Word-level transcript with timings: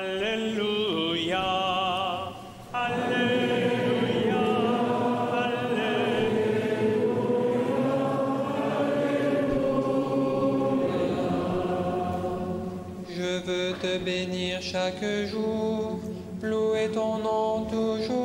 Halleluja, 0.00 1.44
Halleluja, 2.72 4.46
Halleluja. 5.32 6.06
Je 13.10 13.30
veux 13.46 13.72
te 13.82 13.98
bénir 13.98 14.62
chaque 14.62 15.04
jour, 15.30 16.00
louer 16.42 16.88
ton 16.94 17.18
nom 17.18 17.66
toujours 17.66 18.19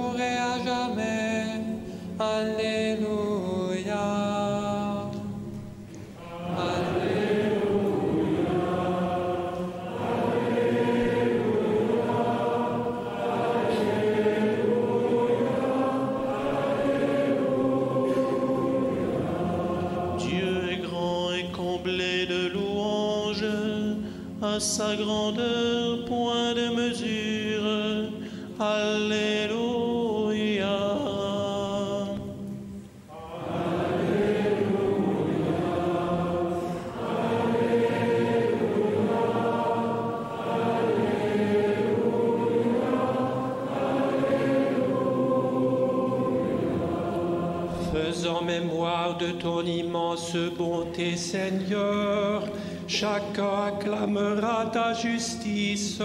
Seigneur, 51.17 52.43
chacun 52.87 53.67
acclamera 53.67 54.69
ta 54.71 54.93
justice. 54.93 55.99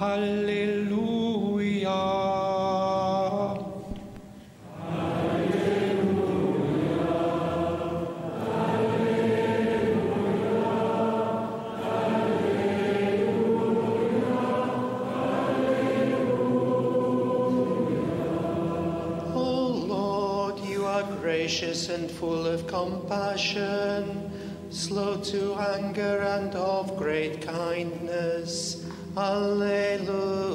Alléluia. 0.00 1.52
Full 22.22 22.46
of 22.46 22.68
compassion, 22.68 24.30
slow 24.70 25.16
to 25.20 25.56
anger 25.74 26.18
and 26.36 26.54
of 26.54 26.96
great 26.96 27.40
kindness. 27.40 28.86
Alleluia. 29.16 30.52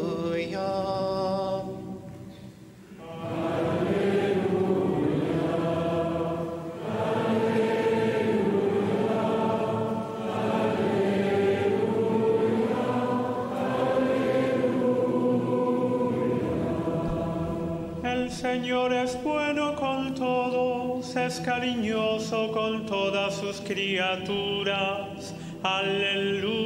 El 18.03 18.31
Señor 18.31 18.94
es 18.94 19.22
bueno 19.22 19.75
con 19.75 19.96
es 21.25 21.39
cariñoso 21.39 22.51
con 22.51 22.85
todas 22.85 23.35
sus 23.35 23.59
criaturas. 23.61 25.33
Aleluya. 25.63 26.56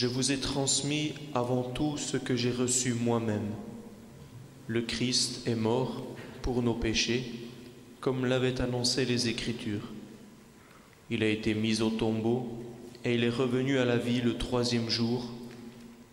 Je 0.00 0.06
vous 0.06 0.32
ai 0.32 0.38
transmis 0.38 1.12
avant 1.34 1.62
tout 1.62 1.98
ce 1.98 2.16
que 2.16 2.34
j'ai 2.34 2.52
reçu 2.52 2.94
moi-même. 2.94 3.50
Le 4.66 4.80
Christ 4.80 5.46
est 5.46 5.54
mort 5.54 6.06
pour 6.40 6.62
nos 6.62 6.72
péchés, 6.72 7.34
comme 8.00 8.24
l'avaient 8.24 8.62
annoncé 8.62 9.04
les 9.04 9.28
Écritures. 9.28 9.92
Il 11.10 11.22
a 11.22 11.28
été 11.28 11.52
mis 11.52 11.82
au 11.82 11.90
tombeau 11.90 12.48
et 13.04 13.14
il 13.14 13.24
est 13.24 13.28
revenu 13.28 13.78
à 13.78 13.84
la 13.84 13.98
vie 13.98 14.22
le 14.22 14.38
troisième 14.38 14.88
jour, 14.88 15.30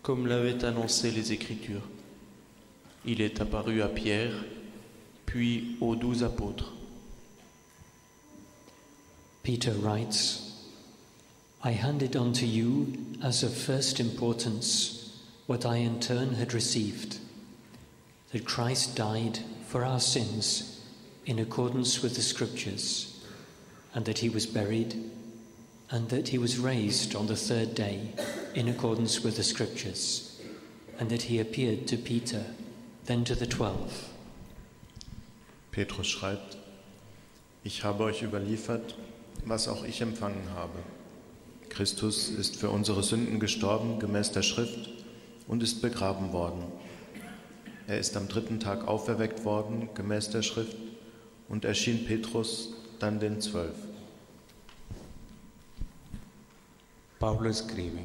comme 0.02 0.26
l'avaient 0.26 0.66
annoncé 0.66 1.10
les 1.10 1.32
Écritures. 1.32 1.88
Il 3.06 3.22
est 3.22 3.40
apparu 3.40 3.80
à 3.80 3.88
Pierre, 3.88 4.44
puis 5.24 5.78
aux 5.80 5.96
douze 5.96 6.24
apôtres. 6.24 6.74
Peter 9.42 9.72
writes, 9.82 10.47
I 11.62 11.72
handed 11.72 12.14
on 12.14 12.32
to 12.34 12.46
you 12.46 12.92
as 13.22 13.42
of 13.42 13.52
first 13.52 13.98
importance 13.98 15.20
what 15.46 15.66
I 15.66 15.76
in 15.76 15.98
turn 15.98 16.34
had 16.34 16.54
received 16.54 17.18
that 18.32 18.44
Christ 18.44 18.94
died 18.94 19.40
for 19.66 19.84
our 19.84 19.98
sins 19.98 20.84
in 21.26 21.38
accordance 21.38 22.02
with 22.02 22.14
the 22.14 22.22
Scriptures, 22.22 23.24
and 23.94 24.04
that 24.04 24.18
he 24.18 24.28
was 24.28 24.46
buried, 24.46 24.94
and 25.90 26.08
that 26.10 26.28
he 26.28 26.38
was 26.38 26.58
raised 26.58 27.14
on 27.14 27.26
the 27.26 27.36
third 27.36 27.74
day 27.74 28.12
in 28.54 28.68
accordance 28.68 29.22
with 29.24 29.36
the 29.36 29.42
Scriptures, 29.42 30.40
and 30.98 31.08
that 31.10 31.22
he 31.22 31.40
appeared 31.40 31.86
to 31.88 31.96
Peter, 31.96 32.44
then 33.06 33.24
to 33.24 33.34
the 33.34 33.46
twelve. 33.46 34.10
Petrus 35.72 36.06
schreibt, 36.06 36.56
ich 37.64 37.82
habe 37.82 38.04
euch 38.04 38.22
überliefert, 38.22 38.94
was 39.44 39.68
auch 39.68 39.84
ich 39.84 40.00
empfangen 40.00 40.48
habe. 40.54 40.78
Christus 41.78 42.28
ist 42.28 42.56
für 42.56 42.70
unsere 42.70 43.04
Sünden 43.04 43.38
gestorben 43.38 44.00
gemäß 44.00 44.32
der 44.32 44.42
Schrift 44.42 44.90
und 45.46 45.62
ist 45.62 45.80
begraben 45.80 46.32
worden. 46.32 46.64
Er 47.86 48.00
ist 48.00 48.16
am 48.16 48.26
dritten 48.26 48.58
Tag 48.58 48.88
auferweckt 48.88 49.44
worden 49.44 49.88
gemäß 49.94 50.30
der 50.30 50.42
Schrift 50.42 50.76
und 51.48 51.64
erschien 51.64 52.04
Petrus, 52.04 52.70
dann 52.98 53.20
den 53.20 53.40
Zwölf. 53.40 53.76
Pablo 57.20 57.48
escribe, 57.48 58.00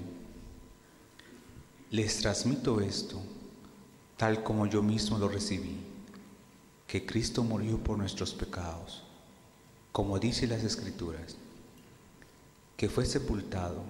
les 1.90 2.20
transmito 2.20 2.80
esto, 2.80 3.24
tal 4.20 4.44
como 4.44 4.68
yo 4.68 4.84
mismo 4.84 5.18
lo 5.18 5.28
recibí, 5.28 5.78
que 6.86 7.08
Cristo 7.08 7.42
murió 7.42 7.80
por 7.80 7.98
nuestros 7.98 8.36
pecados, 8.36 9.02
como 9.92 10.20
dice 10.20 10.46
las 10.46 10.64
Escrituras, 10.64 11.38
que 12.83 12.89
fue 12.89 13.05
sepultado, 13.05 13.83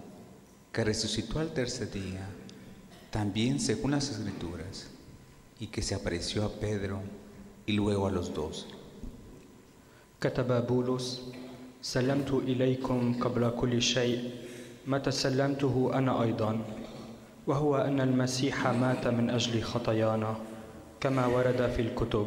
que 0.72 0.84
resucitó 0.84 1.40
al 1.40 1.52
tercer 1.52 1.90
día, 1.90 2.26
también 3.10 3.60
según 3.60 3.90
las 3.93 4.10
Escrituras, 4.10 4.88
y 5.60 5.66
que 5.66 5.82
se 5.82 5.94
apareció 5.94 6.44
a 6.44 6.50
Pedro 6.50 7.00
y 7.66 7.72
luego 7.72 8.06
a 8.06 8.10
los 8.10 8.32
dos. 8.32 8.66
كتب 10.20 10.66
بولس 10.66 11.22
سلمت 11.82 12.31
اليكم 12.32 13.22
قبل 13.22 13.50
كل 13.50 13.82
شيء 13.82 14.31
ما 14.87 14.99
تسلمته 14.99 15.90
انا 15.94 16.22
ايضا 16.22 16.58
وهو 17.46 17.76
ان 17.76 18.00
المسيح 18.00 18.66
مات 18.66 19.06
من 19.06 19.31
اجل 19.31 19.62
خطايانا 19.62 20.37
كما 21.00 21.26
ورد 21.26 21.70
في 21.76 21.82
الكتب 21.82 22.26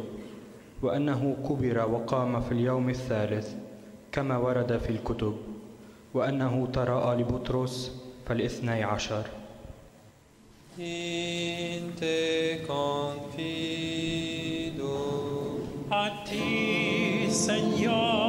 وانه 0.82 1.36
كبر 1.48 1.90
وقام 1.90 2.40
في 2.40 2.52
اليوم 2.52 2.90
الثالث 2.90 3.48
كما 4.12 4.36
ورد 4.36 4.78
في 4.78 4.90
الكتب 4.90 5.36
وأنه 6.17 6.67
تراءى 6.73 7.11
لبطرس 7.21 7.91
فالاثني 8.25 8.83
عشر. 8.83 9.25
In 10.79 11.97
Señor, 17.47 18.26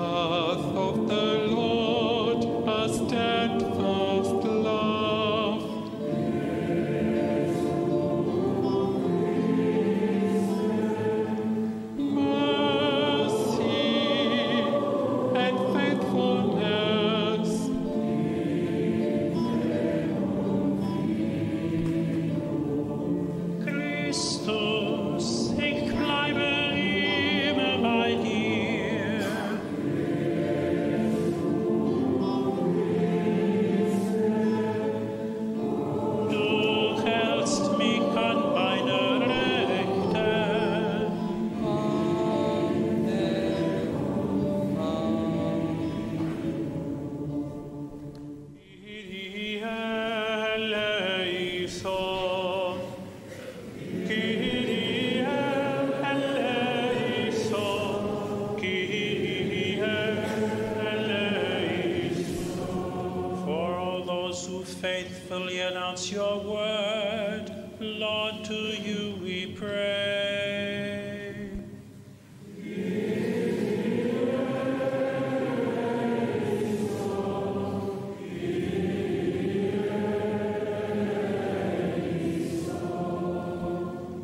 heart. 0.00 0.39
Announce 66.00 66.12
your 66.12 66.38
word, 66.38 67.50
Lord, 67.80 68.44
to 68.44 68.54
you 68.54 69.18
we 69.22 69.54
pray. 69.54 70.46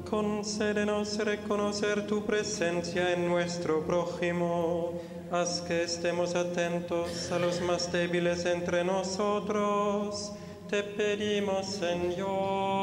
Concédenos 0.04 1.18
reconocer 1.18 2.06
tu 2.06 2.24
presencia 2.24 3.12
en 3.12 3.28
nuestro 3.28 3.82
prójimo. 3.82 5.00
Haz 5.30 5.60
que 5.60 5.82
estemos 5.82 6.34
atentos 6.34 7.30
a 7.32 7.38
los 7.38 7.60
más 7.60 7.90
débiles 7.92 8.46
entre 8.46 8.84
nosotros 8.84 10.32
te 10.68 10.82
pedimos, 10.82 11.66
Señor. 11.66 12.76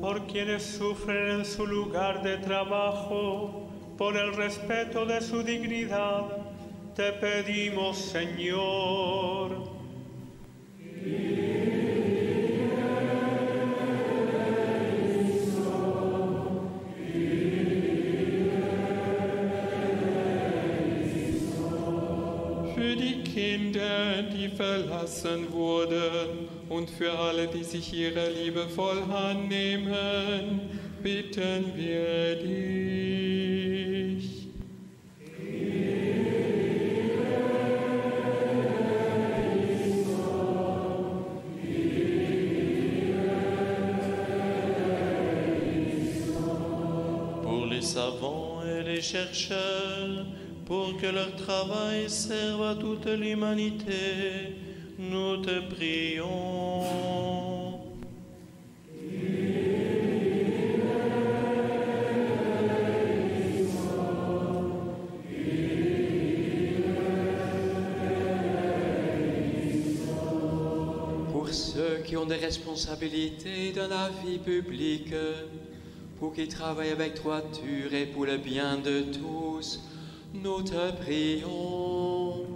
por 0.00 0.26
quienes 0.26 0.62
sufren 0.62 1.40
en 1.40 1.44
su 1.44 1.66
lugar 1.66 2.22
de 2.22 2.36
trabajo, 2.38 3.68
por 3.96 4.16
el 4.16 4.34
respeto 4.34 5.06
de 5.06 5.20
su 5.20 5.42
dignidad, 5.42 6.24
te 6.94 7.12
pedimos, 7.12 7.96
Señor. 7.96 9.71
Kinder, 23.32 24.22
die 24.22 24.48
verlassen 24.48 25.50
wurden 25.52 26.48
und 26.68 26.90
für 26.90 27.12
alle, 27.12 27.46
die 27.46 27.64
sich 27.64 27.92
ihrer 27.92 28.28
Liebe 28.28 28.68
voll 28.68 29.02
annehmen, 29.10 30.60
bitten 31.02 31.72
wir 31.74 32.36
dich. 32.36 32.81
Travail 51.44 52.08
serve 52.08 52.62
à 52.62 52.74
toute 52.74 53.06
l'humanité, 53.06 54.54
nous 54.98 55.38
te 55.38 55.60
prions. 55.74 56.22
Pour 71.32 71.48
ceux 71.48 72.02
qui 72.04 72.16
ont 72.16 72.26
des 72.26 72.36
responsabilités 72.36 73.72
dans 73.72 73.88
la 73.88 74.10
vie 74.24 74.38
publique, 74.38 75.14
pour 76.20 76.32
qu'ils 76.32 76.48
travaillent 76.48 76.90
avec 76.90 77.16
droiture 77.16 77.92
et 77.92 78.06
pour 78.06 78.26
le 78.26 78.36
bien 78.36 78.78
de 78.78 79.00
tous, 79.12 79.80
nous 80.34 80.62
te 80.62 80.92
prions. 80.92 82.46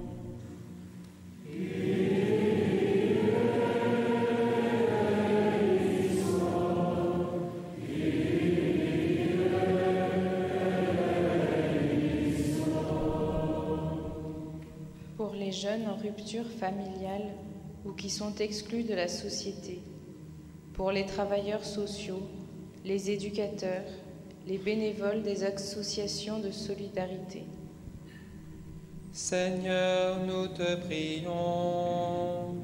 Pour 15.17 15.35
les 15.35 15.53
jeunes 15.53 15.87
en 15.87 15.97
rupture 15.97 16.47
familiale 16.47 17.23
ou 17.85 17.93
qui 17.93 18.11
sont 18.11 18.35
exclus 18.37 18.85
de 18.85 18.95
la 18.95 19.09
société. 19.09 19.81
Pour 20.75 20.93
les 20.93 21.07
travailleurs 21.07 21.65
sociaux, 21.65 22.23
les 22.85 23.11
éducateurs, 23.11 23.85
les 24.47 24.59
bénévoles 24.59 25.23
des 25.23 25.45
associations 25.45 26.39
de 26.39 26.51
solidarité. 26.51 27.45
Seigneur, 29.17 30.19
nous 30.27 30.47
te 30.49 30.77
prions. 30.77 32.55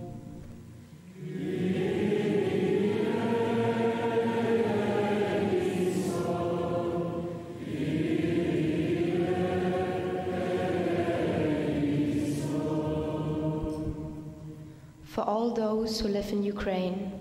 For 15.05 15.23
all 15.23 15.55
those 15.55 16.01
who 16.01 16.09
live 16.09 16.31
in 16.33 16.43
Ukraine, 16.43 17.13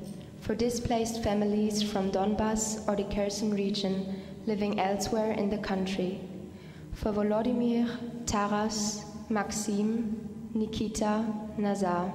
for 0.41 0.55
displaced 0.55 1.23
families 1.23 1.81
from 1.81 2.11
Donbas 2.11 2.85
or 2.85 2.97
the 2.97 3.05
Kherson 3.05 3.53
region 3.53 4.21
living 4.45 4.77
elsewhere 4.81 5.31
in 5.31 5.49
the 5.49 5.57
country, 5.57 6.19
for 6.91 7.13
Volodymyr, 7.13 7.87
Taras, 8.25 9.05
Maxim, 9.31 10.29
Nikita, 10.53 11.25
Nazar, 11.57 12.13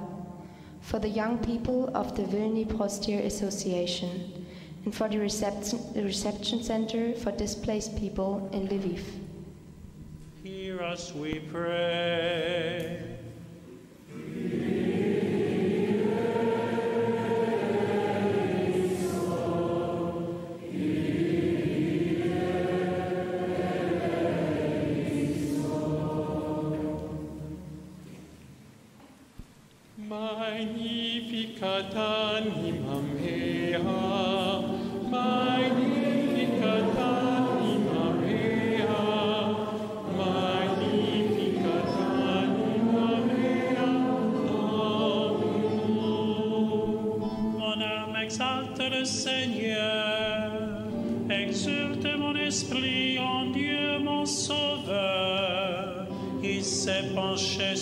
for 0.81 0.99
the 0.99 1.09
young 1.09 1.39
people 1.39 1.89
of 1.95 2.15
the 2.15 2.23
Vilny 2.23 2.65
Prostir 2.65 3.25
Association, 3.25 4.45
and 4.85 4.93
for 4.93 5.09
the 5.09 5.17
reception, 5.17 5.79
the 5.93 6.03
reception 6.03 6.63
center 6.63 7.13
for 7.13 7.31
displaced 7.31 7.97
people 7.97 8.47
in 8.53 8.67
Lviv. 8.67 9.01
Hear 10.43 10.81
us, 10.81 11.13
we 11.13 11.39
pray. 11.39 13.17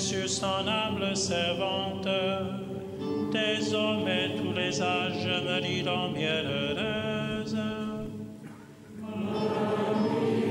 Sur 0.06 0.30
son 0.30 0.68
humble 0.68 1.18
servante. 1.18 2.08
Désormais 3.32 4.36
tous 4.38 4.54
les 4.54 4.80
âges 4.80 5.26
me 5.26 5.60
diront 5.62 6.12
bienheureuse. 6.14 7.58
El 10.28 10.45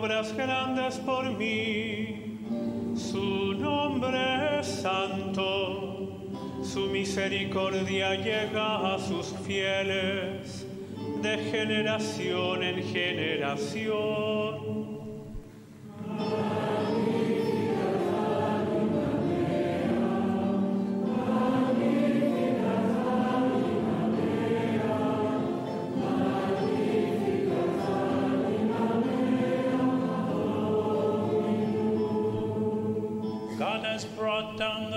obras 0.00 0.34
grandes 0.34 0.96
por 0.96 1.30
mí. 1.36 2.38
Su 2.96 3.52
nombre 3.52 4.60
es 4.60 4.66
santo. 4.66 6.08
Su 6.62 6.86
misericordia 6.86 8.14
llega 8.14 8.94
a 8.94 8.98
sus 8.98 9.34
fieles 9.46 10.66
de 11.20 11.36
generación 11.50 12.62
en 12.62 12.82
generación. 12.82 14.79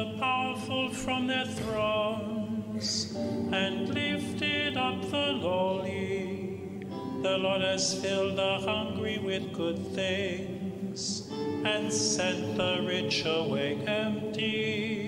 The 0.03 0.17
powerful 0.17 0.89
from 0.89 1.27
their 1.27 1.45
thrones 1.45 3.15
and 3.51 3.87
lifted 3.93 4.75
up 4.75 5.01
the 5.09 5.31
lowly. 5.41 6.85
The 7.21 7.37
Lord 7.37 7.61
has 7.61 8.01
filled 8.01 8.35
the 8.35 8.59
hungry 8.65 9.17
with 9.19 9.53
good 9.53 9.79
things 9.95 11.31
and 11.63 11.91
sent 11.91 12.57
the 12.57 12.83
rich 12.85 13.23
away 13.25 13.77
empty. 13.87 15.02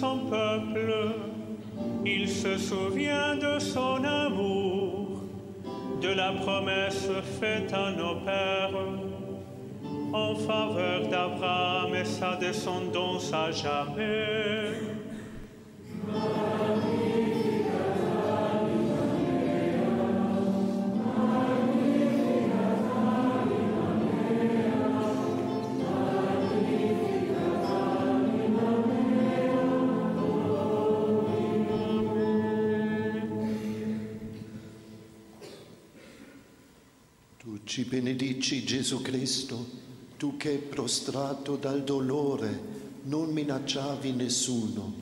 Son 0.00 0.20
peuple, 0.30 1.12
il 2.06 2.26
se 2.26 2.56
souvient 2.56 3.36
de 3.36 3.58
son 3.58 4.02
amour, 4.02 5.24
de 6.00 6.08
la 6.08 6.32
promesse 6.32 7.10
faite 7.38 7.70
à 7.74 7.90
nos 7.90 8.16
pères 8.24 8.80
en 10.14 10.34
faveur 10.34 11.06
d'Abraham 11.08 11.94
et 11.94 12.06
sa 12.06 12.36
descendance 12.36 13.30
à 13.34 13.50
jamais. 13.50 14.89
Ci 37.70 37.84
benedici 37.84 38.64
Gesù 38.64 39.00
Cristo, 39.00 39.64
tu 40.16 40.36
che 40.36 40.56
prostrato 40.56 41.54
dal 41.54 41.84
dolore 41.84 42.98
non 43.04 43.30
minacciavi 43.30 44.10
nessuno 44.10 44.92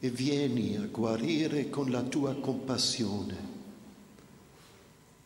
e 0.00 0.10
vieni 0.10 0.74
a 0.74 0.88
guarire 0.90 1.70
con 1.70 1.92
la 1.92 2.02
tua 2.02 2.34
compassione. 2.34 3.36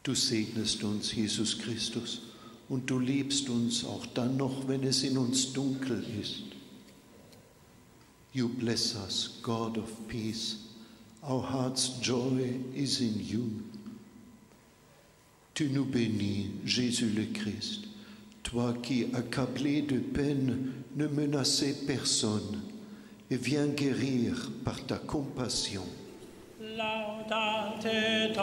Du 0.03 0.13
segnest 0.13 0.83
uns, 0.83 1.15
Jesus 1.15 1.57
Christus, 1.57 2.21
und 2.69 2.85
du 2.85 2.99
liebst 2.99 3.49
uns 3.49 3.85
auch 3.85 4.05
dann 4.13 4.37
noch, 4.37 4.69
wenn 4.69 4.85
es 4.85 5.03
in 5.03 5.17
uns 5.17 5.51
dunkel 5.51 6.05
ist. 6.21 6.43
You 8.35 8.51
bless 8.51 8.95
us, 8.97 9.39
God 9.41 9.79
of 9.79 9.89
peace. 10.09 10.59
Our 11.23 11.43
heart's 11.43 11.99
joy 12.03 12.61
is 12.75 13.01
in 13.01 13.19
you. 13.19 13.72
Tu 15.55 15.69
nous 15.69 15.85
bénis, 15.85 16.51
Jésus 16.65 17.11
le 17.11 17.27
Christ, 17.27 17.85
toi 18.43 18.75
qui, 18.83 19.07
accablé 19.13 19.83
de 19.83 19.99
peine, 19.99 20.73
ne 20.97 21.07
menaçais 21.07 21.77
personne, 21.87 22.63
et 23.31 23.37
viens 23.37 23.67
guérir 23.67 24.51
par 24.65 24.85
ta 24.87 24.97
compassion. 24.97 25.85
Laudate 26.61 28.35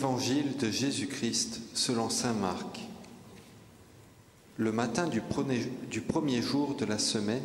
Évangile 0.00 0.56
de 0.56 0.70
Jésus-Christ 0.70 1.60
selon 1.74 2.08
Saint 2.08 2.32
Marc. 2.32 2.80
Le 4.56 4.72
matin 4.72 5.06
du 5.06 5.20
premier, 5.20 6.40
jour 6.40 6.74
de 6.74 6.86
la 6.86 6.96
semaine, 6.96 7.44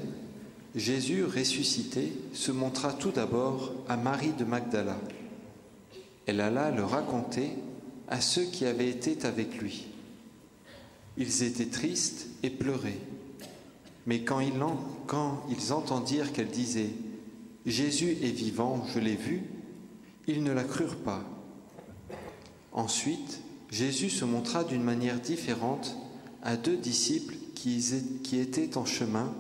Jésus 0.74 1.26
ressuscité 1.26 2.14
se 2.32 2.54
montra 2.54 2.94
tout 2.94 3.12
d'abord 3.12 3.74
à 3.90 3.98
Marie 3.98 4.32
de 4.40 4.46
Magdala. 4.46 4.98
Elle 6.28 6.40
alla 6.40 6.72
le 6.72 6.86
raconter 6.86 7.50
à 8.08 8.22
ceux 8.22 8.46
qui 8.46 8.66
avaient 8.66 8.88
été 8.88 9.26
avec 9.26 9.58
lui. 9.58 9.88
Ils 11.18 11.44
étaient 11.44 11.66
tristes 11.66 12.28
et 12.42 12.50
pleuraient. 12.50 13.02
Mais 14.06 14.22
quand 14.22 14.40
ils 14.40 15.74
entendirent 15.74 16.32
qu'elle 16.32 16.48
disait⁇ 16.48 16.84
Jésus 17.66 18.12
est 18.24 18.32
vivant, 18.32 18.88
je 18.94 19.00
l'ai 19.00 19.18
vu⁇ 19.18 19.36
ils 20.28 20.42
ne 20.42 20.54
la 20.54 20.64
crurent 20.64 20.96
pas. 20.96 21.22
Ensuite, 22.76 23.42
Jésus 23.72 24.10
se 24.10 24.26
montra 24.26 24.66
d'une 24.66 24.84
manière 24.84 25.22
différente 25.22 25.96
à 26.44 26.58
deux 26.58 26.76
disciples 26.76 27.36
qui, 27.56 27.80
étaient 28.38 28.78
en 28.78 28.84
chemin 28.84 29.34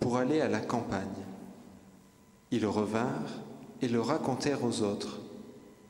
pour 0.00 0.16
aller 0.16 0.40
à 0.40 0.48
la 0.48 0.60
campagne. 0.60 1.06
Ils 2.50 2.64
revinrent 2.64 3.42
et 3.82 3.88
le 3.88 4.00
racontèrent 4.00 4.64
aux 4.64 4.80
autres, 4.80 5.20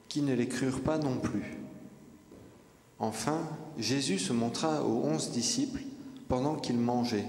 qui 0.08 0.22
ne 0.22 0.34
les 0.34 0.48
crurent 0.48 0.82
pas 0.82 0.98
non 0.98 1.18
plus. 1.18 1.58
Enfin, 2.98 3.48
Jésus 3.78 4.18
se 4.18 4.32
montra 4.32 4.84
aux 4.84 5.04
onze 5.04 5.30
disciples 5.30 5.82
pendant 6.26 6.56
qu'ils 6.56 6.78
mangeaient. 6.78 7.28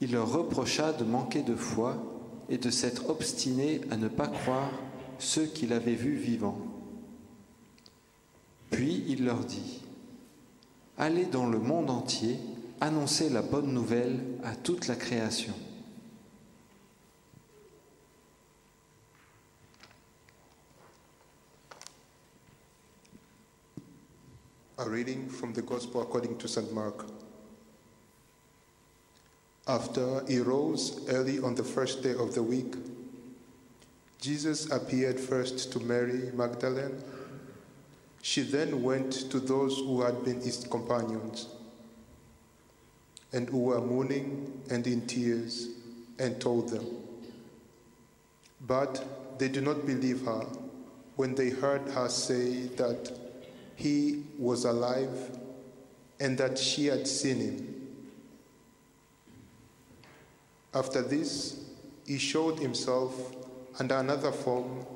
Il 0.00 0.10
leur 0.10 0.30
reprocha 0.30 0.92
de 0.92 1.04
manquer 1.04 1.42
de 1.42 1.54
foi 1.54 1.96
et 2.48 2.58
de 2.58 2.70
s'être 2.70 3.08
obstinés 3.10 3.80
à 3.92 3.96
ne 3.96 4.08
pas 4.08 4.26
croire 4.26 4.72
ceux 5.20 5.46
qu'il 5.46 5.72
avait 5.72 5.94
vus 5.94 6.16
vivants. 6.16 6.58
Puis 8.70 9.04
il 9.08 9.24
leur 9.24 9.40
dit, 9.40 9.82
Allez 10.98 11.26
dans 11.26 11.46
le 11.46 11.58
monde 11.58 11.90
entier, 11.90 12.38
annoncez 12.80 13.28
la 13.28 13.42
bonne 13.42 13.72
nouvelle 13.72 14.18
à 14.44 14.56
toute 14.56 14.86
la 14.88 14.96
création. 14.96 15.52
A 24.78 24.84
reading 24.84 25.28
from 25.28 25.52
the 25.52 25.62
Gospel 25.62 26.02
according 26.02 26.36
to 26.38 26.48
St. 26.48 26.72
Mark. 26.72 27.06
After 29.66 30.22
he 30.28 30.38
rose 30.38 31.00
early 31.08 31.40
on 31.40 31.54
the 31.54 31.64
first 31.64 32.02
day 32.02 32.14
of 32.14 32.34
the 32.34 32.42
week, 32.42 32.74
Jesus 34.20 34.70
appeared 34.70 35.18
first 35.18 35.72
to 35.72 35.80
Mary 35.80 36.30
Magdalene. 36.34 37.02
She 38.22 38.42
then 38.42 38.82
went 38.82 39.12
to 39.30 39.40
those 39.40 39.76
who 39.78 40.02
had 40.02 40.24
been 40.24 40.40
his 40.40 40.66
companions 40.70 41.48
and 43.32 43.48
who 43.48 43.58
were 43.58 43.80
mourning 43.80 44.62
and 44.70 44.86
in 44.86 45.06
tears 45.06 45.68
and 46.18 46.40
told 46.40 46.68
them. 46.70 46.86
But 48.66 49.38
they 49.38 49.48
did 49.48 49.64
not 49.64 49.86
believe 49.86 50.24
her 50.24 50.46
when 51.16 51.34
they 51.34 51.50
heard 51.50 51.82
her 51.88 52.08
say 52.08 52.66
that 52.76 53.12
he 53.74 54.24
was 54.38 54.64
alive 54.64 55.38
and 56.18 56.36
that 56.38 56.58
she 56.58 56.86
had 56.86 57.06
seen 57.06 57.36
him. 57.36 57.88
After 60.74 61.02
this, 61.02 61.64
he 62.06 62.18
showed 62.18 62.58
himself 62.58 63.34
under 63.78 63.96
another 63.96 64.32
form 64.32 64.86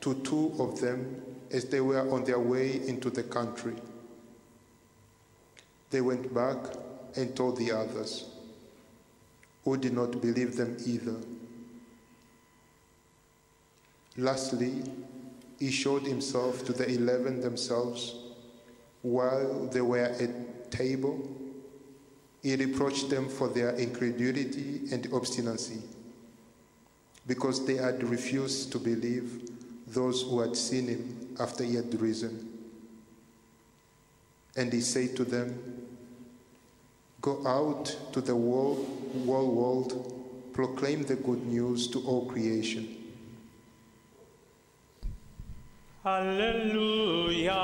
to 0.00 0.14
two 0.14 0.54
of 0.58 0.80
them 0.80 1.22
as 1.50 1.64
they 1.66 1.80
were 1.80 2.10
on 2.12 2.24
their 2.24 2.38
way 2.38 2.86
into 2.86 3.10
the 3.10 3.22
country. 3.22 3.74
They 5.90 6.00
went 6.00 6.34
back 6.34 6.56
and 7.16 7.34
told 7.34 7.56
the 7.56 7.72
others, 7.72 8.26
who 9.64 9.76
did 9.76 9.92
not 9.92 10.20
believe 10.20 10.56
them 10.56 10.76
either. 10.84 11.16
Lastly, 14.16 14.82
he 15.58 15.70
showed 15.70 16.02
himself 16.02 16.64
to 16.66 16.72
the 16.72 16.88
eleven 16.88 17.40
themselves 17.40 18.16
while 19.02 19.66
they 19.66 19.80
were 19.80 19.98
at 19.98 20.70
table. 20.70 21.28
He 22.42 22.56
reproached 22.56 23.10
them 23.10 23.28
for 23.28 23.48
their 23.48 23.70
incredulity 23.70 24.82
and 24.92 25.08
obstinacy 25.12 25.80
because 27.26 27.64
they 27.66 27.74
had 27.74 28.02
refused 28.04 28.70
to 28.72 28.78
believe 28.78 29.50
those 29.86 30.22
who 30.22 30.40
had 30.40 30.56
seen 30.56 30.88
him 30.88 31.36
after 31.38 31.62
he 31.64 31.76
had 31.76 32.00
risen. 32.00 32.52
And 34.56 34.72
he 34.72 34.80
said 34.80 35.14
to 35.16 35.24
them, 35.24 35.86
Go 37.20 37.46
out 37.46 37.96
to 38.12 38.20
the 38.20 38.32
whole, 38.32 38.86
world, 39.24 40.12
proclaim 40.52 41.02
the 41.02 41.16
good 41.16 41.44
news 41.46 41.88
to 41.88 42.00
all 42.06 42.26
creation. 42.26 42.96
Alléluia. 46.04 47.56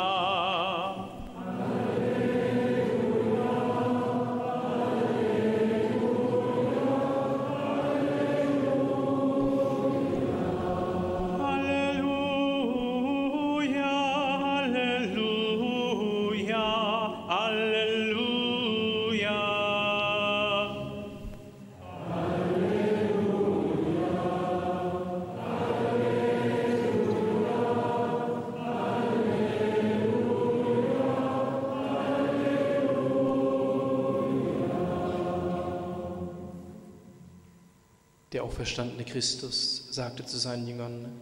auferstandene 38.61 39.03
Christus 39.03 39.87
sagte 39.91 40.25
zu 40.25 40.37
seinen 40.37 40.67
Jüngern, 40.67 41.19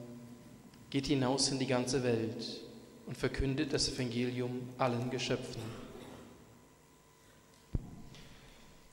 geht 0.89 1.07
hinaus 1.07 1.49
in 1.49 1.59
die 1.59 1.67
ganze 1.67 2.03
Welt 2.03 2.61
und 3.05 3.17
verkündet 3.17 3.73
das 3.73 3.89
Evangelium 3.89 4.61
allen 4.77 5.09
Geschöpfen. 5.09 5.61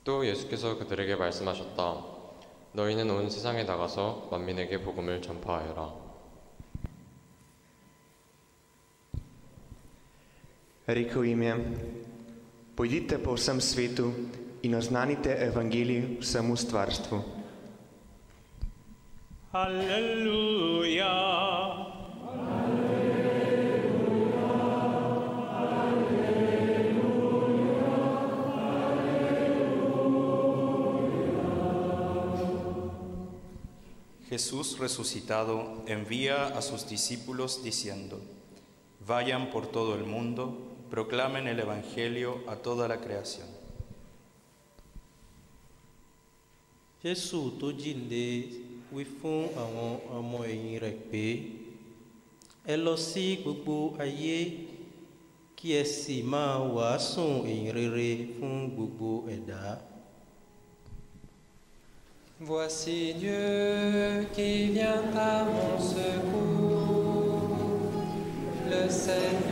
또 0.05 0.27
예수께서 0.27 0.77
그들에게 0.79 1.15
말씀하셨다. 1.15 2.05
너희는 2.73 3.09
온 3.09 3.31
세상에 3.31 3.63
나가서 3.63 4.29
만민에게 4.33 4.83
복음을 4.83 5.23
전파하여라. 5.23 6.03
Rekel 10.89 11.25
jim 11.25 11.43
je, 11.43 11.55
pojdite 12.75 13.19
po 13.23 13.37
vsem 13.37 13.61
svetu 13.61 14.13
in 14.63 14.75
oznanite 14.75 15.31
evangelij 15.31 16.19
vsemu 16.21 16.57
stvarstvu. 16.57 17.36
Aleluya. 19.58 21.18
Aleluya. 22.62 23.08
Aleluya. 25.58 27.18
Jesús 34.30 34.78
resucitado 34.78 35.82
envía 35.88 36.46
a 36.56 36.62
sus 36.62 36.88
discípulos 36.88 37.64
diciendo, 37.64 38.22
Vayan 39.08 39.50
por 39.50 39.66
todo 39.66 39.96
el 39.96 40.04
mundo, 40.04 40.56
proclamen 40.92 41.48
el 41.48 41.60
Evangelio 41.60 42.44
a 42.48 42.58
toda 42.58 42.88
la 42.88 43.02
creación. 43.02 43.48
Jesús, 47.02 47.58
tú 47.58 47.72
wí 48.94 49.04
fún 49.18 49.40
àwọn 49.64 49.90
ọmọ 50.18 50.38
ẹ̀yìn 50.54 50.80
rẹ̀ 50.86 50.96
pé 51.10 51.24
ẹ 52.72 52.76
lọ 52.86 52.94
sí 53.08 53.26
gbogbo 53.42 53.76
ayé 54.04 54.38
kí 55.58 55.68
ẹ 55.82 55.84
sì 55.98 56.16
máa 56.32 56.54
wàásùn. 56.76 57.34
Voici 62.40 63.16
Dieu 63.20 64.24
qui 64.36 64.68
vient 64.72 65.02
à 65.16 65.44
mon 65.44 65.80
secours, 65.80 67.42
le 68.70 68.88
Seigneur. 68.90 69.47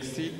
exceed 0.00 0.39